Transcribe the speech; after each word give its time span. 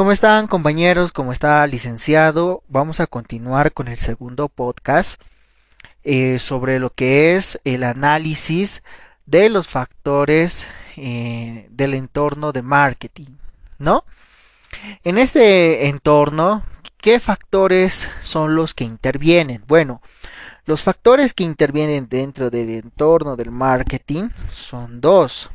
¿Cómo 0.00 0.12
están 0.12 0.46
compañeros? 0.46 1.12
¿Cómo 1.12 1.30
está 1.30 1.66
licenciado? 1.66 2.62
Vamos 2.68 3.00
a 3.00 3.06
continuar 3.06 3.74
con 3.74 3.86
el 3.86 3.98
segundo 3.98 4.48
podcast 4.48 5.20
eh, 6.04 6.38
sobre 6.38 6.78
lo 6.78 6.88
que 6.88 7.36
es 7.36 7.60
el 7.64 7.84
análisis 7.84 8.82
de 9.26 9.50
los 9.50 9.68
factores 9.68 10.64
eh, 10.96 11.66
del 11.68 11.92
entorno 11.92 12.52
de 12.52 12.62
marketing, 12.62 13.36
¿no? 13.78 14.06
En 15.04 15.18
este 15.18 15.88
entorno, 15.88 16.64
¿qué 16.96 17.20
factores 17.20 18.08
son 18.22 18.54
los 18.54 18.72
que 18.72 18.84
intervienen? 18.84 19.64
Bueno, 19.66 20.00
los 20.64 20.80
factores 20.80 21.34
que 21.34 21.44
intervienen 21.44 22.08
dentro 22.08 22.48
del 22.48 22.70
entorno 22.70 23.36
del 23.36 23.50
marketing 23.50 24.30
son 24.50 25.02
dos. 25.02 25.50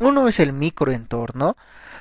Uno 0.00 0.26
es 0.26 0.40
el 0.40 0.54
microentorno, 0.54 1.58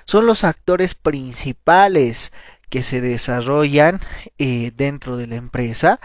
son 0.09 0.25
los 0.25 0.43
actores 0.43 0.95
principales 0.95 2.31
que 2.69 2.81
se 2.81 2.99
desarrollan 2.99 4.00
eh, 4.39 4.71
dentro 4.75 5.17
de 5.17 5.27
la 5.27 5.36
empresa 5.36 6.00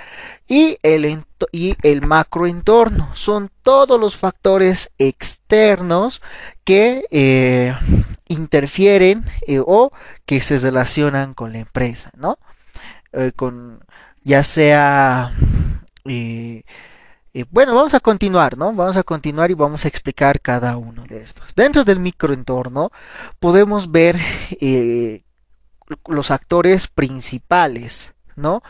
y 0.47 0.77
el, 0.83 1.25
y 1.53 1.77
el 1.83 2.03
macroentorno 2.03 3.15
son 3.15 3.51
todos 3.63 3.99
los 3.99 4.19
factores 4.19 4.91
externos 4.99 6.21
que 6.65 7.07
eh, 7.13 7.75
interfieren 8.29 9.25
eh, 9.47 9.63
o 9.65 9.91
que 10.27 10.43
se 10.43 10.59
relacionan 10.59 11.33
con 11.33 11.55
la 11.55 11.61
empresa, 11.61 12.11
¿no? 12.15 12.37
con 13.37 13.83
ya 14.23 14.43
sea 14.43 15.35
bueno, 17.51 17.75
vamos 17.75 17.95
a 17.95 18.01
continuar, 18.01 18.57
¿no? 18.57 18.73
Vamos 18.73 18.97
a 18.97 19.03
continuar 19.03 19.51
y 19.51 19.55
vamos 19.55 19.85
a 19.85 19.89
explicar 19.89 20.41
cada 20.41 20.77
uno 20.77 21.05
de 21.05 21.23
estos. 21.23 21.55
Dentro 21.57 21.85
del 21.85 21.99
microentorno 21.99 22.93
podemos 23.41 23.91
ver 23.91 24.21
eh, 24.61 25.25
los 26.07 26.31
actores 26.31 26.87
principales, 26.87 28.15
¿no? 28.37 28.63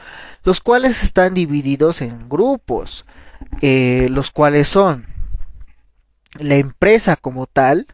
Los 0.44 0.60
cuales 0.60 1.02
están 1.02 1.34
divididos 1.34 2.00
en 2.00 2.30
grupos, 2.30 3.04
eh, 3.60 4.08
los 4.10 4.30
cuales 4.30 4.68
son 4.68 5.06
la 6.38 6.56
empresa 6.56 7.16
como 7.16 7.46
tal, 7.46 7.86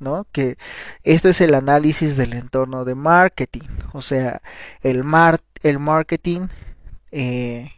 ¿no? 0.00 0.26
Que 0.32 0.56
este 1.04 1.30
es 1.30 1.40
el 1.40 1.54
análisis 1.54 2.16
del 2.16 2.32
entorno 2.32 2.84
de 2.84 2.96
marketing, 2.96 3.68
o 3.92 4.02
sea, 4.02 4.42
el, 4.82 5.04
mar 5.04 5.40
el 5.62 5.78
marketing, 5.78 6.48
eh, 7.12 7.70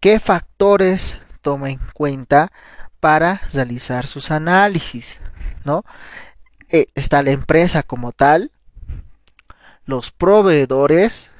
qué 0.00 0.18
factores 0.18 1.18
toma 1.44 1.70
en 1.70 1.78
cuenta 1.92 2.50
para 2.98 3.42
realizar 3.52 4.06
sus 4.06 4.30
análisis, 4.30 5.20
¿no? 5.64 5.84
Eh, 6.70 6.86
está 6.94 7.22
la 7.22 7.32
empresa 7.32 7.82
como 7.82 8.12
tal, 8.12 8.50
los 9.84 10.10
proveedores, 10.10 11.30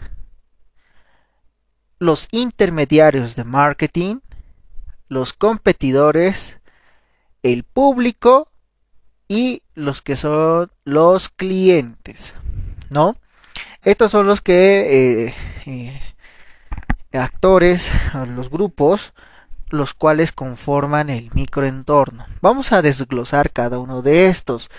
los 1.99 2.29
intermediarios 2.33 3.35
de 3.35 3.45
marketing, 3.45 4.21
los 5.09 5.33
competidores, 5.33 6.59
el 7.43 7.65
público 7.65 8.49
y 9.27 9.63
los 9.75 10.03
que 10.03 10.17
son 10.17 10.71
los 10.85 11.31
clientes, 11.31 12.35
¿no? 12.91 13.17
Estos 13.83 14.11
son 14.11 14.27
los 14.27 14.43
que 14.43 15.29
eh, 15.29 15.35
eh, 15.65 16.01
actores, 17.19 17.89
los 18.37 18.51
grupos 18.51 19.15
los 19.71 19.95
cuales 19.95 20.33
conforman 20.33 21.11
el 21.11 21.31
microentorno. 21.35 22.27
Vamos 22.41 22.73
a 22.73 22.83
desglosar 22.83 23.51
cada 23.51 23.79
uno 23.79 24.03
de 24.03 24.29
estos. 24.29 24.71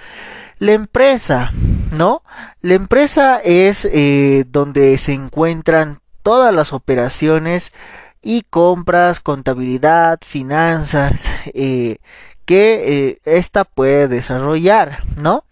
La 0.58 0.72
empresa, 0.74 1.52
¿no? 1.92 2.24
La 2.62 2.76
empresa 2.76 3.40
es 3.44 3.86
eh, 3.86 4.46
donde 4.48 4.98
se 4.98 5.14
encuentran 5.14 6.00
todas 6.24 6.54
las 6.54 6.74
operaciones 6.74 7.72
y 8.22 8.44
compras, 8.50 9.20
contabilidad, 9.20 10.20
finanzas 10.26 11.14
eh, 11.54 11.98
que 12.46 13.20
ésta 13.26 13.66
puede 13.66 14.08
desarrollar, 14.08 15.04
¿no? 15.16 15.44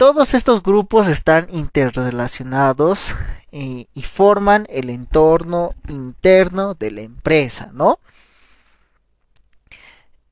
Todos 0.00 0.32
estos 0.32 0.62
grupos 0.62 1.08
están 1.08 1.48
interrelacionados 1.50 3.14
eh, 3.52 3.84
y 3.92 4.02
forman 4.02 4.66
el 4.70 4.88
entorno 4.88 5.74
interno 5.88 6.72
de 6.72 6.90
la 6.90 7.02
empresa, 7.02 7.68
¿no? 7.74 7.98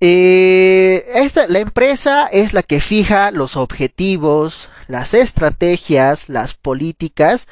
Eh, 0.01 1.07
esta, 1.15 1.49
la 1.49 1.59
empresa 1.59 2.29
es 2.29 2.53
la 2.53 2.63
que 2.63 2.81
fija 2.81 3.33
los 3.33 3.57
objetivos, 3.57 4.71
las 4.87 5.13
estrategias, 5.13 6.29
las 6.29 6.55
políticas 6.55 7.49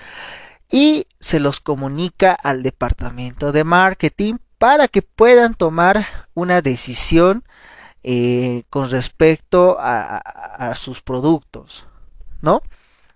y 0.71 1.07
se 1.21 1.41
los 1.41 1.61
comunica 1.61 2.33
al 2.33 2.63
departamento 2.63 3.51
de 3.51 3.65
marketing 3.65 4.37
para 4.59 4.89
que 4.89 5.03
puedan 5.03 5.55
tomar 5.55 6.07
una 6.35 6.63
decisión 6.63 7.45
eh, 8.03 8.63
con 8.71 8.91
respecto 8.91 9.77
a, 9.81 10.73
sus 10.77 11.03
productos, 11.03 11.87
¿no? 12.41 12.63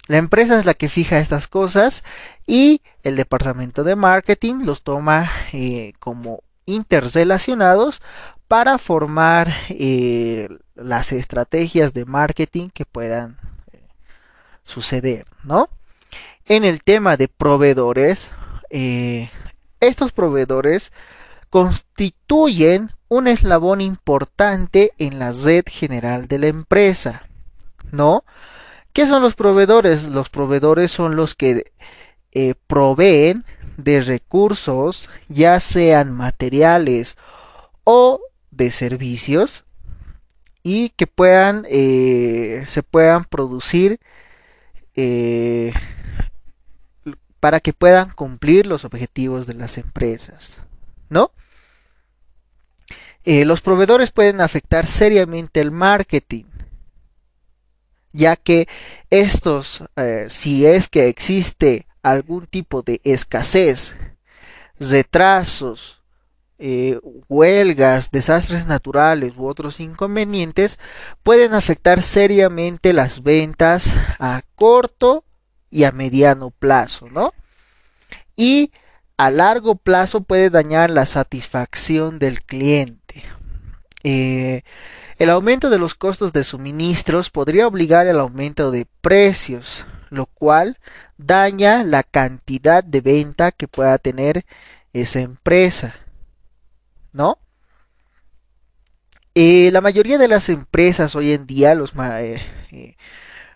La 0.09 0.19
empresa 0.19 0.59
es 0.59 0.67
la 0.67 0.75
que 0.75 0.89
fija 0.89 1.19
estas 1.21 1.47
cosas 1.47 2.03
y 2.47 2.83
el 3.05 3.17
departamento 3.17 3.85
de 3.85 3.95
marketing 3.95 4.65
los 4.65 4.83
toma 4.83 5.31
eh, 5.53 5.93
como 6.01 6.43
interrelacionados 6.71 8.03
para 8.51 8.79
formar 8.79 9.53
eh, 9.69 10.49
las 10.75 11.13
estrategias 11.13 11.95
de 11.95 12.05
marketing 12.05 12.69
que 12.71 12.85
puedan 12.85 13.39
eh, 13.73 13.79
suceder, 14.65 15.25
¿no? 15.45 15.69
En 16.47 16.65
el 16.65 16.83
tema 16.83 17.17
de 17.17 17.29
proveedores, 17.29 18.29
eh, 18.71 19.31
estos 19.79 20.11
proveedores 20.11 20.93
constituyen 21.49 22.91
un 23.09 23.29
eslabón 23.29 23.81
importante 23.81 24.91
en 24.99 25.21
la 25.21 25.31
red 25.31 25.65
general 25.69 26.27
de 26.27 26.39
la 26.41 26.49
empresa, 26.49 27.29
¿no? 27.93 28.25
¿Qué 28.93 29.07
son 29.07 29.23
los 29.23 29.37
proveedores? 29.37 30.05
Los 30.05 30.29
proveedores 30.29 30.91
son 30.91 31.15
los 31.15 31.37
que 31.37 31.71
proveen 32.67 33.45
de 33.85 34.01
recursos, 34.01 35.09
ya 35.29 35.61
sean 35.61 36.13
materiales 36.13 37.17
o 37.85 38.21
de 38.51 38.71
servicios 38.71 39.65
y 40.63 40.91
que 40.91 41.07
puedan 41.07 41.67
eh, 41.69 42.65
se 42.67 42.83
puedan 42.83 43.25
producir 43.25 43.99
eh, 44.95 45.73
para 47.39 47.61
que 47.61 47.73
puedan 47.73 48.11
cumplir 48.11 48.67
los 48.67 48.85
objetivos 48.85 49.47
de 49.47 49.55
las 49.55 49.79
empresas 49.79 50.59
no 51.09 51.33
eh, 53.25 53.45
los 53.45 53.61
proveedores 53.63 54.11
pueden 54.11 54.41
afectar 54.41 54.87
seriamente 54.87 55.61
el 55.61 55.71
marketing 55.71 56.45
ya 58.13 58.37
que 58.37 58.69
estos 59.09 59.85
si 60.29 60.67
es 60.67 60.89
que 60.89 61.07
existe 61.09 61.87
algún 62.03 62.47
tipo 62.47 62.83
de 62.83 63.01
escasez 63.05 63.97
retrasos 64.79 66.01
eh, 66.63 66.99
huelgas, 67.29 68.11
desastres 68.11 68.67
naturales 68.67 69.33
u 69.37 69.47
otros 69.47 69.81
inconvenientes 69.81 70.79
pueden 71.23 71.55
afectar 71.55 72.03
seriamente 72.03 72.93
las 72.93 73.23
ventas 73.23 73.95
a 74.19 74.43
corto 74.57 75.25
y 75.71 75.85
a 75.85 75.93
mediano 75.93 76.51
plazo, 76.51 77.09
¿no? 77.09 77.33
Y 78.37 78.73
a 79.17 79.31
largo 79.31 79.77
plazo 79.77 80.23
puede 80.23 80.51
dañar 80.51 80.91
la 80.91 81.07
satisfacción 81.07 82.19
del 82.19 82.43
cliente. 82.43 83.25
Eh, 84.03 84.63
el 85.19 85.31
aumento 85.31 85.71
de 85.71 85.79
los 85.79 85.95
costos 85.95 86.33
de 86.33 86.45
suministros 86.45 87.31
podría 87.31 87.67
obligar 87.67 88.07
al 88.07 88.21
aumento 88.21 88.71
de 88.71 88.87
precios, 89.01 89.87
lo 90.11 90.27
cual 90.27 90.79
daña 91.17 91.85
la 91.85 92.03
cantidad 92.03 92.85
de 92.85 93.01
venta 93.01 93.53
que 93.53 93.69
pueda 93.69 93.99
tener 93.99 94.45
esa 94.93 95.21
empresa. 95.21 95.95
¿no? 97.13 97.39
Eh, 99.35 99.71
la 99.73 99.81
mayoría 99.81 100.19
de 100.19 100.29
las 100.29 100.49
empresas 100.49 101.15
hoy 101.15 101.33
en 101.33 101.47
día 101.47 101.75
los, 101.75 101.93
eh, 101.97 102.43
eh, 102.73 102.97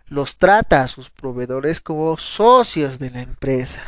los 0.06 0.38
trata 0.38 0.82
a 0.82 0.88
sus 0.88 1.10
proveedores 1.10 1.80
como 1.80 2.16
socios 2.16 2.98
de 2.98 3.10
la 3.10 3.22
empresa. 3.22 3.82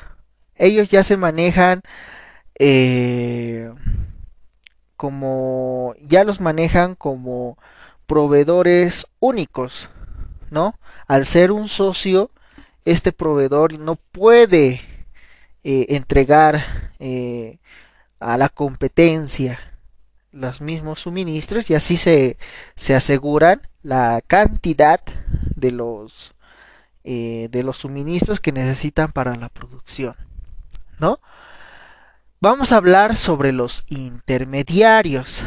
Ellos 0.56 0.88
ya 0.88 1.04
se 1.04 1.16
manejan 1.16 1.82
como 4.96 5.94
ya 6.00 6.24
los 6.24 6.40
manejan 6.40 6.94
como 6.94 7.58
proveedores 8.06 9.06
únicos, 9.20 9.90
¿no? 10.50 10.78
Al 11.06 11.26
ser 11.26 11.52
un 11.52 11.68
socio, 11.68 12.30
este 12.86 13.12
proveedor 13.12 13.78
no 13.78 13.96
puede 13.96 14.80
entregar 15.62 16.92
a 18.20 18.36
la 18.38 18.48
competencia 18.48 19.58
los 20.36 20.60
mismos 20.60 21.00
suministros 21.00 21.70
y 21.70 21.74
así 21.74 21.96
se, 21.96 22.38
se 22.76 22.94
aseguran 22.94 23.62
la 23.82 24.22
cantidad 24.26 25.00
de 25.54 25.72
los 25.72 26.34
eh, 27.04 27.48
de 27.52 27.62
los 27.62 27.76
suministros 27.78 28.40
que 28.40 28.50
necesitan 28.50 29.12
para 29.12 29.36
la 29.36 29.48
producción, 29.48 30.16
¿no? 30.98 31.20
Vamos 32.40 32.72
a 32.72 32.78
hablar 32.78 33.14
sobre 33.14 33.52
los 33.52 33.84
intermediarios. 33.86 35.42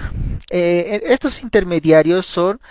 Eh, 0.50 1.02
estos 1.08 1.44
intermediarios 1.44 2.26
son 2.26 2.62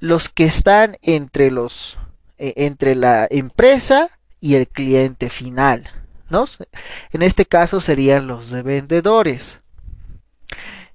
los 0.00 0.30
que 0.30 0.44
están 0.46 0.96
entre 1.02 1.50
los 1.50 1.98
entre 2.38 2.94
la 2.94 3.26
empresa 3.30 4.17
y 4.40 4.54
el 4.54 4.68
cliente 4.68 5.30
final, 5.30 5.90
¿no? 6.30 6.44
En 7.12 7.22
este 7.22 7.46
caso 7.46 7.80
serían 7.80 8.26
los 8.26 8.50
de 8.50 8.62
vendedores. 8.62 9.60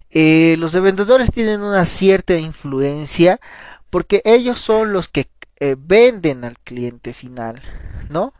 Eh, 0.09 0.55
los 0.59 0.73
de 0.73 0.79
vendedores 0.79 1.31
tienen 1.31 1.61
una 1.61 1.85
cierta 1.85 2.35
influencia 2.35 3.39
porque 3.89 4.21
ellos 4.25 4.59
son 4.59 4.93
los 4.93 5.07
que 5.07 5.27
eh, 5.59 5.75
venden 5.77 6.45
al 6.45 6.57
cliente 6.59 7.13
final, 7.13 7.61
¿no? 8.09 8.33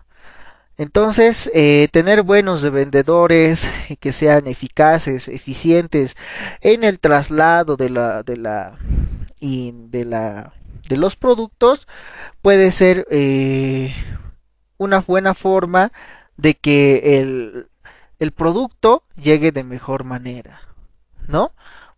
Entonces, 0.77 1.51
eh, 1.53 1.87
tener 1.91 2.23
buenos 2.23 2.61
de 2.61 2.69
vendedores 2.71 3.69
que 3.99 4.11
sean 4.11 4.47
eficaces, 4.47 5.27
eficientes 5.27 6.15
en 6.61 6.83
el 6.83 6.99
traslado 6.99 7.75
de 7.77 7.89
la, 7.89 8.23
de 8.23 8.37
la, 8.37 8.77
y 9.39 9.71
de 9.73 10.05
la, 10.05 10.53
de 10.89 10.97
los 10.97 11.15
productos 11.15 11.87
puede 12.41 12.71
ser 12.71 13.07
una 14.83 14.99
buena 14.99 15.33
forma 15.33 15.91
de 16.37 16.55
que 16.55 17.19
el, 17.19 17.67
el 18.19 18.31
producto 18.31 19.03
llegue 19.15 19.51
de 19.51 19.63
mejor 19.63 20.03
manera, 20.03 20.61
¿no? 21.27 21.51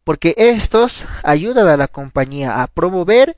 porque 0.06 0.36
estos 0.38 1.06
ayudan 1.24 1.68
a 1.68 1.76
la 1.76 1.90
compañía 1.90 2.62
a 2.62 2.68
promover, 2.68 3.38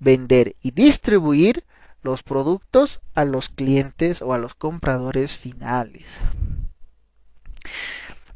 vender 0.00 0.56
y 0.62 0.72
distribuir 0.72 1.62
los 2.02 2.22
productos 2.22 3.00
a 3.14 3.24
los 3.24 3.50
clientes 3.50 4.22
o 4.22 4.32
a 4.32 4.38
los 4.38 4.54
compradores 4.54 5.36
finales. 5.36 6.06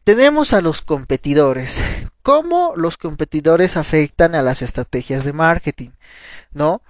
Tenemos 0.05 0.53
a 0.53 0.61
los 0.61 0.83
competidores. 0.83 1.83
¿Cómo 2.23 2.75
los 2.77 2.99
competidores 2.99 3.77
afectan 3.79 4.35
a 4.35 4.43
las 4.43 4.61
estrategias 4.61 5.25
de 5.25 5.33
marketing? 5.33 5.91
¿No? 6.53 6.83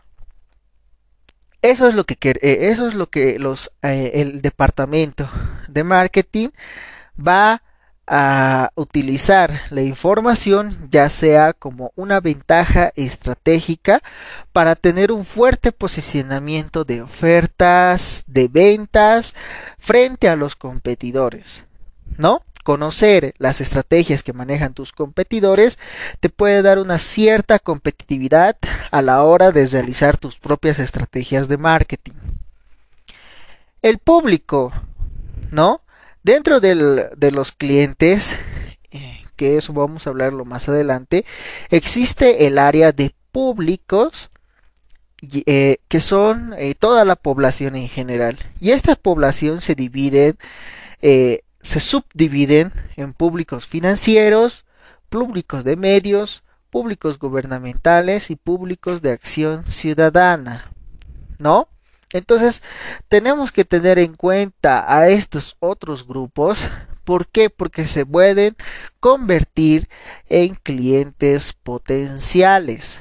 Eso 1.62 1.88
es 1.88 1.94
lo 1.94 2.04
que 2.04 2.16
eh, 2.22 2.70
eso 2.70 2.88
es 2.88 2.94
lo 2.94 3.10
que 3.10 3.38
los 3.38 3.70
eh, 3.82 4.12
el 4.14 4.40
departamento 4.40 5.28
de 5.68 5.84
marketing 5.84 6.48
va 7.18 7.62
a 8.06 8.72
utilizar 8.74 9.60
la 9.70 9.82
información 9.82 10.88
ya 10.90 11.08
sea 11.08 11.52
como 11.52 11.92
una 11.94 12.18
ventaja 12.20 12.92
estratégica 12.96 14.02
para 14.52 14.74
tener 14.74 15.12
un 15.12 15.24
fuerte 15.24 15.70
posicionamiento 15.70 16.84
de 16.84 17.02
ofertas, 17.02 18.24
de 18.26 18.48
ventas 18.48 19.34
frente 19.78 20.28
a 20.28 20.34
los 20.34 20.56
competidores, 20.56 21.62
¿no? 22.16 22.42
Conocer 22.62 23.34
las 23.38 23.60
estrategias 23.60 24.22
que 24.22 24.32
manejan 24.32 24.74
tus 24.74 24.92
competidores 24.92 25.78
te 26.20 26.28
puede 26.28 26.62
dar 26.62 26.78
una 26.78 26.98
cierta 26.98 27.58
competitividad 27.58 28.56
a 28.90 29.02
la 29.02 29.22
hora 29.22 29.50
de 29.50 29.64
realizar 29.66 30.18
tus 30.18 30.36
propias 30.36 30.78
estrategias 30.78 31.48
de 31.48 31.56
marketing. 31.56 32.12
El 33.82 33.98
público, 33.98 34.72
¿no? 35.50 35.82
Dentro 36.22 36.60
de 36.60 37.30
los 37.32 37.52
clientes, 37.52 38.36
eh, 38.90 39.24
que 39.36 39.56
eso 39.56 39.72
vamos 39.72 40.06
a 40.06 40.10
hablarlo 40.10 40.44
más 40.44 40.68
adelante, 40.68 41.24
existe 41.70 42.46
el 42.46 42.58
área 42.58 42.92
de 42.92 43.14
públicos 43.32 44.30
eh, 45.22 45.78
que 45.88 46.00
son 46.00 46.54
eh, 46.58 46.74
toda 46.78 47.06
la 47.06 47.16
población 47.16 47.74
en 47.74 47.88
general. 47.88 48.38
Y 48.60 48.72
esta 48.72 48.96
población 48.96 49.62
se 49.62 49.74
divide, 49.74 50.34
se 51.62 51.80
subdividen 51.80 52.72
en 52.96 53.12
públicos 53.12 53.66
financieros, 53.66 54.64
públicos 55.08 55.64
de 55.64 55.76
medios, 55.76 56.42
públicos 56.70 57.18
gubernamentales 57.18 58.30
y 58.30 58.36
públicos 58.36 59.02
de 59.02 59.12
acción 59.12 59.64
ciudadana. 59.64 60.72
¿No? 61.38 61.68
Entonces, 62.12 62.62
tenemos 63.08 63.52
que 63.52 63.64
tener 63.64 63.98
en 63.98 64.14
cuenta 64.14 64.92
a 64.92 65.08
estos 65.08 65.56
otros 65.60 66.06
grupos. 66.06 66.58
¿Por 67.04 67.28
qué? 67.28 67.50
Porque 67.50 67.86
se 67.86 68.04
pueden 68.04 68.56
convertir 68.98 69.88
en 70.28 70.54
clientes 70.54 71.52
potenciales. 71.52 73.00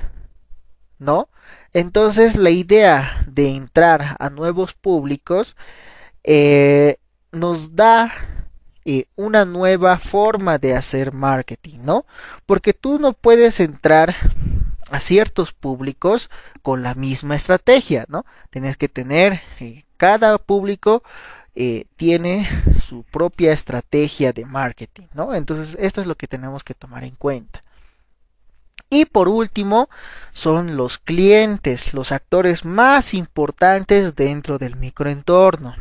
¿No? 0.99 1.29
Entonces, 1.73 2.35
la 2.35 2.49
idea 2.49 3.23
de 3.27 3.49
entrar 3.49 4.15
a 4.19 4.29
nuevos 4.29 4.73
públicos 4.73 5.55
eh, 6.23 6.97
nos 7.31 7.75
da 7.75 8.11
eh, 8.85 9.05
una 9.15 9.45
nueva 9.45 9.99
forma 9.99 10.57
de 10.57 10.75
hacer 10.75 11.13
marketing, 11.13 11.79
¿no? 11.83 12.05
Porque 12.45 12.73
tú 12.73 12.99
no 12.99 13.13
puedes 13.13 13.59
entrar 13.59 14.15
a 14.91 14.99
ciertos 14.99 15.53
públicos 15.53 16.29
con 16.61 16.83
la 16.83 16.95
misma 16.95 17.35
estrategia, 17.35 18.05
¿no? 18.07 18.25
Tienes 18.49 18.77
que 18.77 18.89
tener, 18.89 19.41
eh, 19.59 19.83
cada 19.97 20.37
público 20.37 21.03
eh, 21.55 21.85
tiene 21.97 22.47
su 22.81 23.03
propia 23.03 23.51
estrategia 23.51 24.31
de 24.33 24.45
marketing, 24.45 25.07
¿no? 25.13 25.33
Entonces, 25.33 25.75
esto 25.79 26.01
es 26.01 26.07
lo 26.07 26.15
que 26.15 26.27
tenemos 26.27 26.63
que 26.63 26.73
tomar 26.73 27.03
en 27.03 27.15
cuenta. 27.15 27.61
Y 28.89 29.05
por 29.05 29.27
último, 29.27 29.89
son 30.31 30.77
los 30.77 30.97
clientes, 30.97 31.93
los 31.93 32.11
actores 32.11 32.65
más 32.65 33.13
importantes 33.13 34.15
dentro 34.15 34.57
del 34.57 34.77
microentorno. 34.77 35.75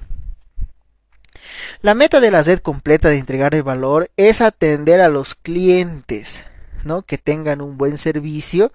La 1.83 1.95
meta 1.95 2.21
de 2.21 2.31
la 2.31 2.43
red 2.43 2.61
completa 2.61 3.09
de 3.09 3.19
entregar 3.19 3.55
el 3.55 3.63
valor 3.63 4.11
es 4.17 4.41
atender 4.41 5.01
a 5.01 5.09
los 5.09 5.35
clientes, 5.35 6.45
¿no? 6.85 7.03
Que 7.03 7.19
tengan 7.19 7.61
un 7.61 7.79
buen 7.79 7.99
servicio, 7.99 8.73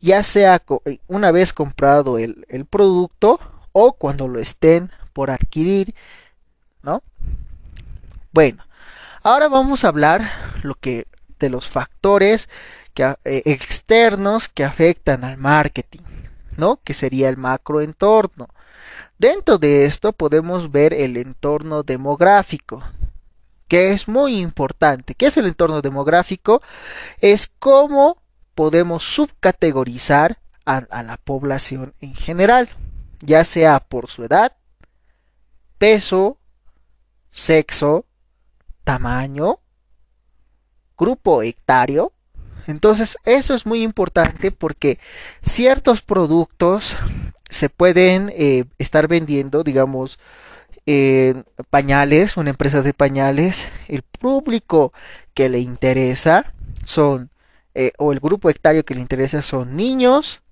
ya 0.00 0.22
sea 0.22 0.62
eh, 0.84 0.98
una 1.06 1.30
vez 1.30 1.52
comprado 1.52 2.18
el, 2.18 2.44
producto 2.68 3.40
o 3.72 3.92
cuando 3.92 4.28
lo 4.28 4.38
estén 4.38 4.90
por 5.12 5.30
adquirir, 5.30 5.94
¿no? 6.82 7.02
Bueno, 8.32 8.64
ahora 9.22 9.48
vamos 9.48 9.84
a 9.84 9.88
hablar 9.88 10.30
lo 10.62 10.74
que 10.74 11.06
de 11.38 11.50
los 11.50 11.68
factores 11.68 12.48
eh, 12.96 13.14
externos 13.24 14.48
que 14.48 14.64
afectan 14.64 15.24
al 15.24 15.38
marketing, 15.38 16.02
¿no? 16.56 16.80
Que 16.84 16.94
sería 16.94 17.28
el 17.28 17.36
macroentorno. 17.36 18.48
Dentro 19.22 19.56
de 19.56 19.84
esto 19.84 20.12
podemos 20.12 20.72
ver 20.72 20.92
el 20.92 21.16
entorno 21.16 21.84
demográfico, 21.84 22.82
que 23.68 23.92
es 23.92 24.08
muy 24.08 24.40
importante. 24.40 25.14
¿Qué 25.14 25.26
es 25.26 25.36
el 25.36 25.46
entorno 25.46 25.80
demográfico? 25.80 26.60
Es 27.20 27.48
cómo 27.60 28.20
podemos 28.56 29.04
subcategorizar 29.04 30.40
a, 30.64 31.04
la 31.04 31.20
población 31.22 31.94
en 32.00 32.16
general, 32.16 32.70
ya 33.20 33.44
sea 33.44 33.78
por 33.78 34.08
su 34.08 34.24
edad, 34.24 34.56
peso, 35.78 36.38
sexo, 37.30 38.06
tamaño, 38.82 39.60
grupo 40.98 41.44
hectario. 41.44 42.12
Entonces, 42.66 43.16
eso 43.24 43.54
es 43.54 43.66
muy 43.66 43.84
importante 43.84 44.50
porque 44.50 44.98
ciertos 45.40 46.02
productos 46.02 46.96
se 47.52 47.68
pueden 47.68 48.32
eh, 48.34 48.64
estar 48.78 49.08
vendiendo, 49.08 49.62
digamos, 49.62 50.18
pañales, 51.70 52.36
una 52.36 52.50
empresa 52.50 52.82
de 52.82 52.92
pañales, 52.92 53.66
el 53.86 54.02
público 54.02 54.92
que 55.34 55.48
le 55.48 55.60
interesa 55.60 56.52
son, 56.84 57.30
eh, 57.74 57.92
o 57.98 58.12
el 58.12 58.20
grupo 58.20 58.50
hectario 58.50 58.84
que 58.84 58.94
le 58.94 59.00
interesa 59.00 59.42
son 59.42 59.76
niños 59.76 60.42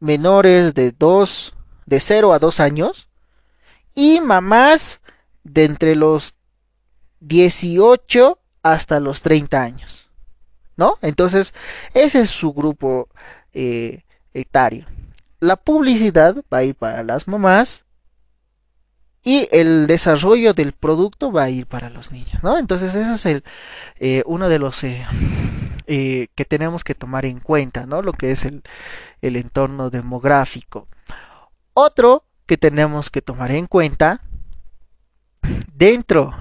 menores 0.00 0.74
de 0.74 0.92
2, 0.92 1.54
de 1.86 2.00
0 2.00 2.32
a 2.32 2.38
2 2.38 2.60
años 2.60 3.08
y 3.94 4.20
mamás 4.20 5.00
de 5.44 5.64
entre 5.64 5.94
los 5.94 6.34
18 7.20 8.38
hasta 8.62 9.00
los 9.00 9.22
30 9.22 9.62
años. 9.62 10.08
¿No? 10.76 10.98
Entonces, 11.00 11.54
ese 11.94 12.20
es 12.20 12.30
su 12.30 12.52
grupo 12.52 13.08
eh, 13.54 14.02
hectario. 14.34 14.86
La 15.40 15.56
publicidad 15.56 16.36
va 16.52 16.58
a 16.58 16.64
ir 16.64 16.74
para 16.74 17.02
las 17.02 17.28
mamás, 17.28 17.86
y 19.26 19.48
el 19.50 19.88
desarrollo 19.88 20.54
del 20.54 20.70
producto 20.70 21.32
va 21.32 21.42
a 21.42 21.50
ir 21.50 21.66
para 21.66 21.90
los 21.90 22.12
niños, 22.12 22.44
¿no? 22.44 22.58
Entonces 22.58 22.94
ese 22.94 23.12
es 23.12 23.26
el, 23.26 23.44
eh, 23.98 24.22
uno 24.24 24.48
de 24.48 24.60
los 24.60 24.84
eh, 24.84 25.04
eh, 25.88 26.28
que 26.36 26.44
tenemos 26.44 26.84
que 26.84 26.94
tomar 26.94 27.26
en 27.26 27.40
cuenta, 27.40 27.86
¿no? 27.86 28.02
Lo 28.02 28.12
que 28.12 28.30
es 28.30 28.44
el, 28.44 28.62
el 29.22 29.34
entorno 29.34 29.90
demográfico. 29.90 30.86
Otro 31.74 32.22
que 32.46 32.56
tenemos 32.56 33.10
que 33.10 33.20
tomar 33.20 33.50
en 33.50 33.66
cuenta 33.66 34.22
dentro, 35.74 36.32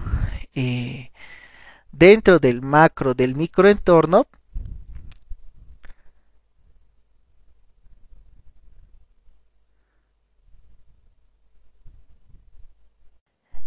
dentro 1.92 2.38
del 2.38 2.62
macro, 2.62 3.16
del 3.16 3.34
microentorno, 3.34 4.28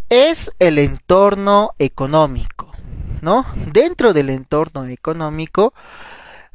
es 0.08 0.52
el 0.58 0.78
entorno 0.78 1.72
económico, 1.78 2.72
¿no? 3.20 3.46
Dentro 3.72 4.12
del 4.12 4.30
entorno 4.30 4.86
económico 4.86 5.74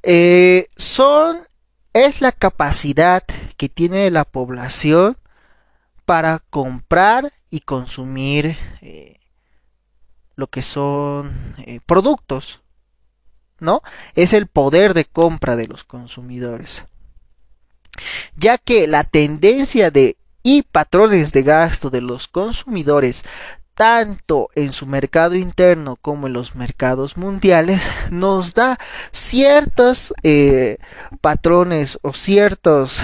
eh, 0.01 0.69
son 0.75 1.48
es 1.93 2.22
la 2.22 2.31
capacidad 2.31 3.24
que 3.55 3.69
tiene 3.69 4.10
la 4.10 4.25
población 4.25 5.17
para 6.05 6.39
comprar 6.50 7.33
y 7.50 7.62
consumir 7.62 8.57
eh, 8.81 9.19
lo 10.36 10.48
que 10.48 10.63
son 10.63 11.55
eh, 11.60 11.79
productos, 11.86 12.62
¿no? 13.60 13.81
Es 14.15 14.33
el 14.33 14.48
poder 14.48 14.95
de 14.95 15.05
compra 15.05 15.55
de 15.55 15.67
los 15.67 15.83
consumidores. 15.83 16.83
Ya 18.36 18.57
que 18.57 18.88
la 18.88 19.03
tendencia 19.03 19.91
de 19.91 20.17
y 20.43 20.63
patrones 20.63 21.31
de 21.31 21.41
gasto 21.41 21.89
de 21.89 22.01
los 22.01 22.27
consumidores 22.27 23.23
tanto 23.73 24.50
en 24.55 24.71
su 24.71 24.85
mercado 24.85 25.35
interno 25.35 25.95
como 25.95 26.27
en 26.27 26.33
los 26.33 26.55
mercados 26.55 27.17
mundiales 27.17 27.81
nos 28.12 28.53
da 28.53 28.77
ciertos 29.12 30.13
eh, 30.21 30.77
patrones 31.21 31.97
o 32.03 32.13
ciertos 32.13 33.01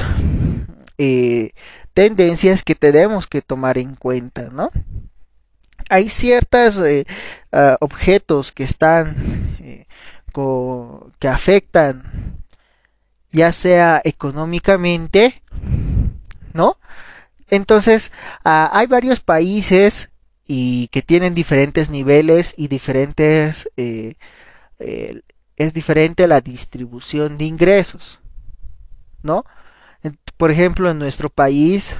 eh, 0.98 1.52
tendencias 1.94 2.64
que 2.64 2.76
tenemos 2.76 3.26
que 3.26 3.42
tomar 3.42 3.78
en 3.78 3.96
cuenta, 3.96 4.50
¿no? 4.52 4.70
Hay 5.90 6.10
ciertos 6.10 6.78
eh, 6.78 7.06
ah, 7.52 7.78
objetos 7.80 8.52
que 8.52 8.64
están 8.64 9.58
que 11.20 11.28
afectan 11.28 12.38
ya 13.32 13.52
sea 13.52 14.02
económicamente, 14.04 15.42
¿no? 16.54 16.78
Entonces, 17.50 18.12
ah, 18.44 18.70
hay 18.74 18.88
varios 18.88 19.20
países 19.20 20.10
y 20.52 20.88
que 20.88 21.04
tienen 21.04 21.36
diferentes 21.36 21.92
niveles 21.92 22.56
y 22.58 22.70
diferentes 22.70 23.70
eh, 23.78 24.16
eh, 24.80 25.22
es 25.58 25.74
diferente 25.76 26.28
la 26.28 26.42
distribución 26.42 27.38
de 27.38 27.46
ingresos 27.46 28.20
no 29.22 29.46
por 30.38 30.50
ejemplo 30.50 30.90
en 30.90 30.98
nuestro 30.98 31.30
país 31.30 31.96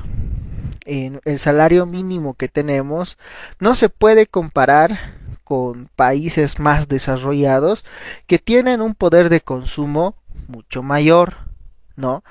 el 0.86 1.38
salario 1.38 1.86
mínimo 1.86 2.34
que 2.34 2.48
tenemos 2.48 3.20
no 3.60 3.76
se 3.76 3.88
puede 3.88 4.26
comparar 4.26 5.14
con 5.44 5.88
países 5.96 6.58
más 6.58 6.88
desarrollados 6.88 7.86
que 8.26 8.40
tienen 8.40 8.82
un 8.82 8.96
poder 8.96 9.30
de 9.30 9.42
consumo 9.42 10.16
mucho 10.48 10.82
mayor 10.82 11.36
no 11.96 12.24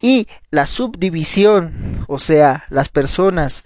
y 0.00 0.28
la 0.50 0.66
subdivisión 0.66 2.04
o 2.08 2.18
sea 2.18 2.64
las 2.70 2.88
personas 2.88 3.64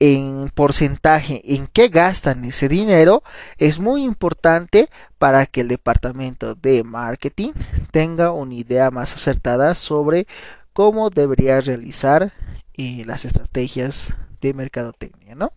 en 0.00 0.50
porcentaje 0.54 1.54
en 1.54 1.66
qué 1.68 1.88
gastan 1.88 2.44
ese 2.44 2.68
dinero 2.68 3.22
es 3.58 3.78
muy 3.78 4.02
importante 4.02 4.88
para 5.18 5.46
que 5.46 5.60
el 5.60 5.68
departamento 5.68 6.54
de 6.54 6.82
marketing 6.82 7.52
tenga 7.90 8.32
una 8.32 8.54
idea 8.54 8.90
más 8.90 9.14
acertada 9.14 9.74
sobre 9.74 10.26
cómo 10.72 11.10
debería 11.10 11.60
realizar 11.60 12.32
eh, 12.74 13.04
las 13.06 13.24
estrategias 13.24 14.12
de 14.40 14.52
mercadotecnia, 14.52 15.36
¿no? 15.36 15.52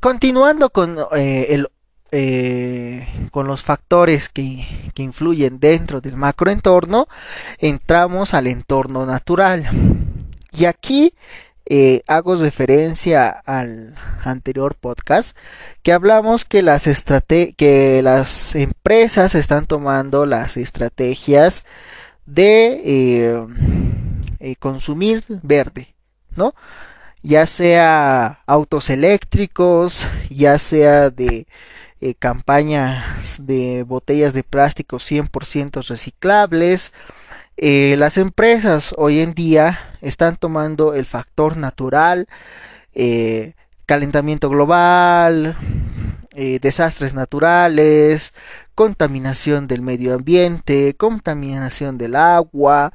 Continuando 0.00 0.70
con 0.70 0.96
eh, 1.16 1.46
el 1.50 1.68
eh, 2.10 3.06
con 3.30 3.46
los 3.46 3.62
factores 3.62 4.28
que, 4.28 4.66
que, 4.94 5.02
influyen 5.02 5.60
dentro 5.60 6.00
del 6.00 6.16
macroentorno, 6.16 7.06
entramos 7.58 8.34
al 8.34 8.46
entorno 8.46 9.06
natural. 9.06 9.68
Y 10.52 10.64
aquí 10.64 11.12
eh, 11.70 12.02
hago 12.06 12.34
referencia 12.34 13.28
al 13.28 13.94
anterior 14.24 14.74
podcast 14.74 15.36
que 15.82 15.92
hablamos 15.92 16.46
que 16.46 16.62
las, 16.62 16.84
que 17.58 18.00
las 18.02 18.54
empresas 18.54 19.34
están 19.34 19.66
tomando 19.66 20.24
las 20.24 20.56
estrategias 20.56 21.64
de 22.24 22.80
eh, 24.40 24.56
consumir 24.58 25.24
verde, 25.42 25.94
¿no? 26.36 26.54
Ya 27.22 27.44
sea 27.44 28.40
autos 28.46 28.88
eléctricos, 28.88 30.06
ya 30.30 30.58
sea 30.58 31.10
de 31.10 31.46
campañas 32.18 33.44
de 33.46 33.82
botellas 33.82 34.32
de 34.32 34.44
plástico 34.44 34.98
100% 34.98 35.86
reciclables, 35.88 36.92
eh, 37.60 37.96
las 37.98 38.18
empresas 38.18 38.94
hoy 38.96 39.18
en 39.18 39.34
día 39.34 39.80
están 40.00 40.36
tomando 40.36 40.94
el 40.94 41.06
factor 41.06 41.56
natural, 41.56 42.28
eh, 42.94 43.54
calentamiento 43.84 44.48
global, 44.48 45.56
eh, 46.34 46.60
desastres 46.62 47.14
naturales, 47.14 48.32
contaminación 48.76 49.66
del 49.66 49.82
medio 49.82 50.14
ambiente, 50.14 50.94
contaminación 50.94 51.98
del 51.98 52.14
agua, 52.14 52.92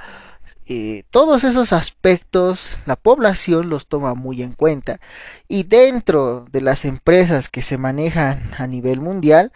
todos 1.10 1.43
esos 1.43 1.74
aspectos 1.74 2.70
la 2.86 2.96
población 2.96 3.70
los 3.70 3.88
toma 3.88 4.13
muy 4.13 4.41
en 4.41 4.53
cuenta. 4.53 5.00
Y 5.48 5.63
dentro 5.63 6.46
de 6.51 6.62
las 6.62 6.86
empresas 6.86 7.50
que 7.50 7.62
se 7.62 7.77
manejan 7.77 8.51
a 8.58 8.67
nivel 8.67 9.01
mundial 9.01 9.51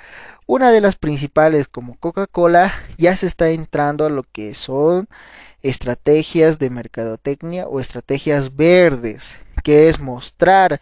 una 0.50 0.72
de 0.72 0.80
las 0.80 0.96
principales 0.96 1.68
como 1.68 1.98
Coca-Cola 1.98 2.74
ya 2.98 3.18
se 3.18 3.28
está 3.28 3.50
entrando 3.50 4.06
a 4.06 4.10
lo 4.10 4.24
que 4.24 4.54
son 4.54 5.10
estrategias 5.62 6.58
de 6.58 6.70
mercadotecnia 6.70 7.68
o 7.68 7.82
estrategias 7.82 8.56
verdes, 8.56 9.34
que 9.62 9.90
es 9.90 10.00
mostrar 10.00 10.80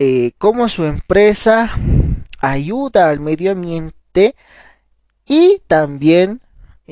eh, 0.00 0.32
cómo 0.36 0.68
su 0.68 0.84
empresa 0.84 1.78
ayuda 2.40 3.08
al 3.08 3.20
medio 3.20 3.52
ambiente 3.52 4.34
y 5.26 5.62
también 5.68 6.41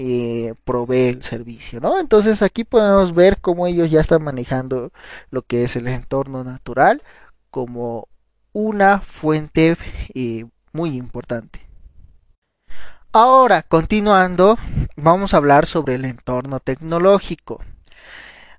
eh, 0.00 0.54
provee 0.64 1.08
el 1.08 1.22
servicio, 1.22 1.78
¿no? 1.78 2.00
Entonces 2.00 2.40
aquí 2.40 2.64
podemos 2.64 3.14
ver 3.14 3.38
cómo 3.38 3.66
ellos 3.66 3.90
ya 3.90 4.00
están 4.00 4.22
manejando 4.24 4.92
lo 5.30 5.42
que 5.42 5.64
es 5.64 5.76
el 5.76 5.88
entorno 5.88 6.42
natural 6.42 7.02
como 7.50 8.08
una 8.54 9.00
fuente 9.00 9.76
eh, 10.14 10.46
muy 10.72 10.96
importante. 10.96 11.60
Ahora, 13.12 13.62
continuando, 13.62 14.56
vamos 14.96 15.34
a 15.34 15.36
hablar 15.36 15.66
sobre 15.66 15.96
el 15.96 16.06
entorno 16.06 16.60
tecnológico. 16.60 17.60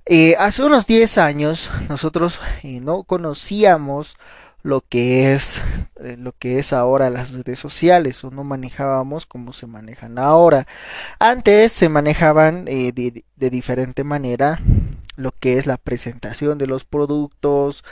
Eh, 0.06 0.36
hace 0.38 0.64
unos 0.64 0.86
10 0.86 1.18
años 1.18 1.72
nosotros 1.90 2.40
eh, 2.62 2.82
no 2.82 3.04
conocíamos 3.04 4.16
lo 4.64 4.82
que 4.82 5.34
es 5.34 5.62
eh, 6.00 6.18
lo 6.18 6.34
que 6.34 6.60
es 6.60 6.74
ahora 6.74 7.10
las 7.10 7.32
redes 7.34 7.60
sociales 7.60 8.24
o 8.24 8.32
no 8.32 8.44
manejábamos 8.44 9.26
como 9.26 9.54
se 9.54 9.68
manejan 9.68 10.20
ahora. 10.20 10.68
Antes 11.20 11.72
se 11.72 11.90
manejaban 11.90 12.66
de, 12.66 13.24
de, 13.36 13.50
diferente 13.50 14.04
manera 14.04 14.62
lo 15.16 15.32
que 15.32 15.58
es 15.58 15.68
la 15.68 15.78
presentación 15.78 16.58
de 16.58 16.68
los 16.68 16.86
productos, 16.86 17.84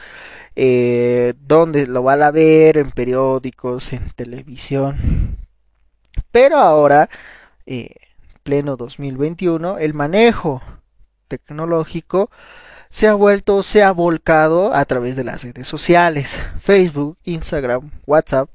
donde 0.55 1.87
lo 1.87 2.03
van 2.03 2.23
a 2.23 2.31
ver 2.31 2.77
en 2.77 2.91
periódicos, 2.91 3.93
en 3.93 4.09
televisión 4.15 5.37
pero 6.31 6.57
ahora, 6.57 7.09
eh, 7.65 7.95
pleno 8.43 8.77
2021, 8.77 9.77
el 9.79 9.93
manejo 9.93 10.61
tecnológico 11.27 12.31
se 12.89 13.07
ha 13.07 13.13
vuelto, 13.13 13.63
se 13.63 13.83
ha 13.83 13.91
volcado 13.91 14.73
a 14.73 14.83
través 14.85 15.15
de 15.15 15.23
las 15.23 15.43
redes 15.43 15.67
sociales, 15.67 16.35
Facebook, 16.59 17.17
Instagram, 17.23 17.91
WhatsApp, 18.05 18.49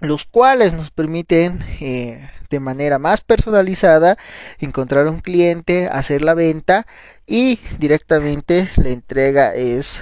los 0.00 0.24
cuales 0.24 0.72
nos 0.72 0.90
permiten 0.90 1.64
eh, 1.80 2.30
de 2.50 2.60
manera 2.60 2.98
más 2.98 3.22
personalizada 3.22 4.16
encontrar 4.58 5.06
un 5.08 5.20
cliente, 5.20 5.86
hacer 5.86 6.22
la 6.22 6.34
venta 6.34 6.86
y 7.26 7.60
directamente 7.78 8.68
la 8.76 8.90
entrega 8.90 9.54
es 9.54 10.00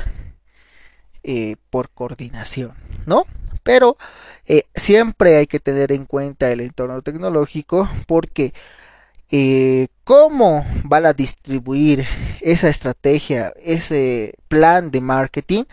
eh, 1.23 1.57
por 1.71 1.91
coordinación, 1.91 2.75
¿no? 3.07 3.25
Pero 3.63 3.97
eh, 4.47 4.65
siempre 4.75 5.37
hay 5.37 5.47
que 5.47 5.61
tener 5.61 5.93
en 5.93 6.05
cuenta 6.05 6.51
el 6.51 6.61
entorno 6.61 7.01
tecnológico 7.03 7.89
porque 8.07 8.53
eh, 9.33 9.89
cómo 10.05 10.65
van 10.85 11.07
a 11.07 11.13
distribuir 11.13 12.07
esa 12.41 12.69
estrategia, 12.69 13.53
ese 13.61 14.35
plan 14.47 14.91
de 14.91 15.01
marketing, 15.01 15.65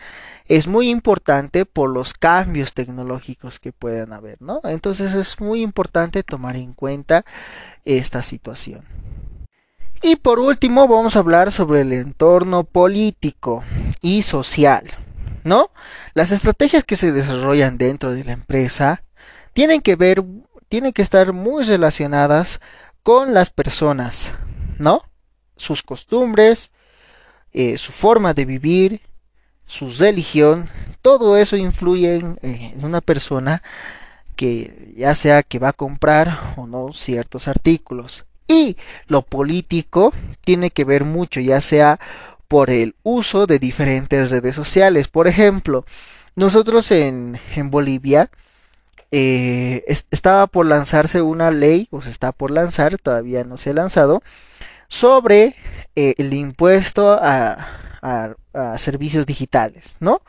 es 0.46 0.66
muy 0.66 0.88
importante 0.88 1.66
por 1.66 1.90
los 1.90 2.14
cambios 2.14 2.74
tecnológicos 2.74 3.60
que 3.60 3.70
puedan 3.70 4.12
haber, 4.12 4.42
¿no? 4.42 4.60
Entonces 4.64 5.14
es 5.14 5.40
muy 5.40 5.62
importante 5.62 6.24
tomar 6.24 6.56
en 6.56 6.72
cuenta 6.72 7.24
esta 7.84 8.22
situación. 8.22 8.82
Y 10.02 10.16
por 10.16 10.40
último 10.40 10.88
vamos 10.88 11.14
a 11.14 11.20
hablar 11.20 11.52
sobre 11.52 11.82
el 11.82 11.92
entorno 11.92 12.64
político 12.64 13.62
y 14.00 14.22
social. 14.22 14.84
¿no? 15.44 15.70
Las 16.14 16.32
estrategias 16.32 16.84
que 16.84 16.96
se 16.96 17.12
desarrollan 17.12 17.78
dentro 17.78 18.12
de 18.12 18.24
la 18.24 18.32
empresa 18.32 19.02
tienen 19.52 19.80
que 19.80 19.96
ver, 19.96 20.22
tienen 20.68 20.92
que 20.92 21.02
estar 21.02 21.32
muy 21.32 21.64
relacionadas 21.64 22.60
con 23.02 23.34
las 23.34 23.50
personas, 23.50 24.32
¿no? 24.78 25.02
Sus 25.56 25.82
costumbres, 25.82 26.70
eh, 27.52 27.78
su 27.78 27.92
forma 27.92 28.34
de 28.34 28.44
vivir, 28.44 29.00
su 29.66 29.90
religión, 29.90 30.68
todo 31.02 31.36
eso 31.36 31.56
influye 31.56 32.16
en, 32.16 32.38
en 32.42 32.84
una 32.84 33.00
persona 33.00 33.62
que 34.36 34.94
ya 34.96 35.14
sea 35.14 35.42
que 35.42 35.58
va 35.58 35.68
a 35.68 35.72
comprar 35.74 36.54
o 36.56 36.66
no 36.66 36.92
ciertos 36.92 37.46
artículos. 37.46 38.24
Y 38.48 38.76
lo 39.06 39.22
político 39.22 40.12
tiene 40.40 40.70
que 40.70 40.84
ver 40.84 41.04
mucho, 41.04 41.40
ya 41.40 41.60
sea 41.60 42.00
por 42.48 42.70
el 42.70 42.96
uso 43.04 43.46
de 43.46 43.60
diferentes 43.60 44.30
redes 44.30 44.56
sociales. 44.56 45.06
Por 45.06 45.28
ejemplo, 45.28 45.84
nosotros 46.34 46.90
en, 46.90 47.38
en 47.54 47.70
Bolivia 47.70 48.30
eh, 49.12 49.84
estaba 50.10 50.46
por 50.46 50.66
lanzarse 50.66 51.22
una 51.22 51.50
ley, 51.50 51.88
o 51.90 52.02
se 52.02 52.10
está 52.10 52.32
por 52.32 52.50
lanzar, 52.50 52.98
todavía 52.98 53.44
no 53.44 53.58
se 53.58 53.70
ha 53.70 53.74
lanzado, 53.74 54.22
sobre 54.88 55.56
eh, 55.96 56.14
el 56.18 56.32
impuesto 56.34 57.12
a, 57.12 57.76
servicios 58.78 59.26
digitales, 59.26 59.94
¿no? 60.00 60.22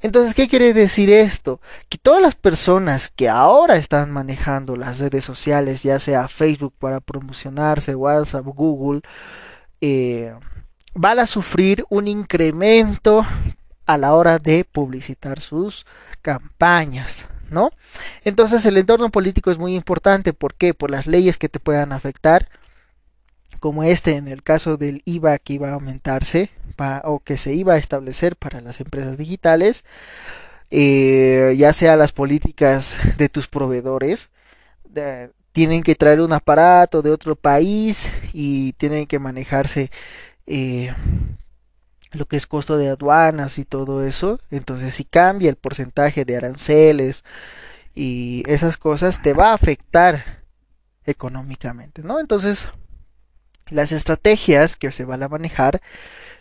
Entonces, 0.00 0.34
¿qué 0.34 0.48
quiere 0.48 0.72
decir 0.72 1.10
esto? 1.10 1.60
Que 1.88 1.98
todas 1.98 2.22
las 2.22 2.34
personas 2.34 3.08
que 3.08 3.28
ahora 3.28 3.76
están 3.76 4.10
manejando 4.10 4.76
las 4.76 4.98
redes 4.98 5.24
sociales, 5.24 5.82
ya 5.82 5.98
sea 5.98 6.26
Facebook 6.26 6.74
para 6.78 7.00
promocionarse, 7.00 7.94
WhatsApp, 7.94 8.46
Google, 8.46 9.02
eh, 9.80 10.34
van 10.94 11.18
a 11.20 11.26
sufrir 11.26 11.84
un 11.90 12.08
incremento 12.08 13.24
a 13.86 13.96
la 13.96 14.14
hora 14.14 14.38
de 14.38 14.64
publicitar 14.64 15.40
sus 15.40 15.86
campañas, 16.22 17.26
¿no? 17.50 17.70
Entonces 18.24 18.64
el 18.66 18.76
entorno 18.76 19.10
político 19.10 19.50
es 19.50 19.58
muy 19.58 19.74
importante, 19.74 20.32
¿por 20.32 20.54
qué? 20.54 20.74
Por 20.74 20.90
las 20.90 21.06
leyes 21.06 21.38
que 21.38 21.48
te 21.48 21.60
puedan 21.60 21.92
afectar, 21.92 22.48
como 23.60 23.82
este 23.82 24.16
en 24.16 24.28
el 24.28 24.42
caso 24.42 24.76
del 24.76 25.02
IVA 25.04 25.38
que 25.38 25.54
iba 25.54 25.70
a 25.70 25.74
aumentarse 25.74 26.50
o 27.04 27.20
que 27.20 27.36
se 27.36 27.54
iba 27.54 27.74
a 27.74 27.78
establecer 27.78 28.36
para 28.36 28.60
las 28.60 28.80
empresas 28.80 29.18
digitales, 29.18 29.84
eh, 30.70 31.54
ya 31.56 31.72
sea 31.72 31.96
las 31.96 32.12
políticas 32.12 32.96
de 33.16 33.28
tus 33.28 33.48
proveedores, 33.48 34.30
tienen 35.52 35.82
que 35.82 35.94
traer 35.94 36.20
un 36.20 36.32
aparato 36.32 37.02
de 37.02 37.10
otro 37.10 37.34
país 37.34 38.10
y 38.32 38.72
tienen 38.74 39.06
que 39.06 39.18
manejarse 39.18 39.90
eh, 40.46 40.94
lo 42.12 42.26
que 42.26 42.36
es 42.36 42.46
costo 42.46 42.76
de 42.76 42.88
aduanas 42.88 43.58
y 43.58 43.64
todo 43.64 44.04
eso. 44.04 44.40
Entonces, 44.50 44.94
si 44.94 45.04
cambia 45.04 45.50
el 45.50 45.56
porcentaje 45.56 46.24
de 46.24 46.36
aranceles 46.36 47.24
y 47.94 48.42
esas 48.46 48.76
cosas, 48.76 49.22
te 49.22 49.32
va 49.32 49.50
a 49.50 49.54
afectar 49.54 50.42
económicamente, 51.04 52.02
¿no? 52.02 52.20
Entonces, 52.20 52.68
las 53.70 53.92
estrategias 53.92 54.76
que 54.76 54.92
se 54.92 55.04
van 55.04 55.22
a 55.22 55.28
manejar 55.28 55.80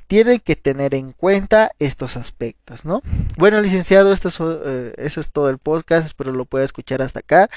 tienen 0.08 0.40
que 0.40 0.56
tener 0.56 0.96
en 0.96 1.12
cuenta 1.12 1.72
estos 1.80 2.16
aspectos, 2.16 2.86
¿no? 2.86 3.02
Bueno, 3.38 3.60
licenciado, 3.60 4.14
esto 4.14 4.30
eh, 4.66 4.94
eso 4.98 5.20
es 5.20 5.32
todo 5.32 5.50
el 5.50 5.58
podcast, 5.58 6.06
espero 6.06 6.32
lo 6.32 6.46
pueda 6.46 6.64
escuchar 6.64 7.02
hasta 7.02 7.20
acá 7.20 7.50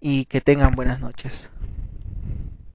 y 0.00 0.24
que 0.24 0.40
tengan 0.40 0.74
buenas 0.74 1.00
noches. 1.00 1.50